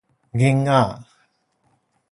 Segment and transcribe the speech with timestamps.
[0.37, 0.97] 囡仔